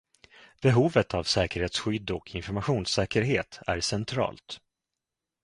Behovet 0.61 1.13
av 1.13 1.23
säkerhetsskydd 1.23 2.11
och 2.11 2.35
informationssäkerhet 2.35 3.59
är 3.67 3.79
centralt. 3.79 4.61